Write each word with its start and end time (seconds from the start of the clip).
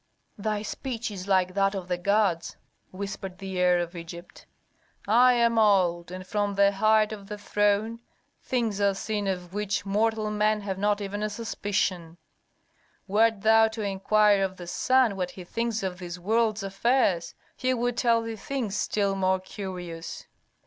"Thy 0.39 0.63
speech 0.63 1.11
is 1.11 1.27
like 1.27 1.53
that 1.53 1.75
of 1.75 1.87
the 1.87 1.99
gods," 1.99 2.57
whispered 2.89 3.37
the 3.37 3.59
heir 3.59 3.77
of 3.79 3.95
Egypt. 3.95 4.47
"I 5.07 5.33
am 5.33 5.59
old, 5.59 6.09
and 6.09 6.25
from 6.25 6.55
the 6.55 6.71
height 6.71 7.11
of 7.11 7.27
the 7.27 7.37
throne 7.37 7.99
things 8.41 8.81
are 8.81 8.95
seen 8.95 9.27
of 9.27 9.53
which 9.53 9.85
mortal 9.85 10.31
men 10.31 10.61
have 10.61 10.79
not 10.79 11.01
even 11.01 11.21
a 11.21 11.29
suspicion. 11.29 12.17
Wert 13.07 13.41
thou 13.41 13.67
to 13.67 13.83
inquire 13.83 14.43
of 14.43 14.57
the 14.57 14.65
sun 14.65 15.15
what 15.15 15.29
he 15.29 15.43
thinks 15.43 15.83
of 15.83 15.99
this 15.99 16.17
world's 16.17 16.63
affairs, 16.63 17.35
he 17.55 17.71
would 17.71 17.95
tell 17.95 18.23
thee 18.23 18.35
things 18.35 18.75
still 18.75 19.13
more 19.13 19.39
curious." 19.39 20.25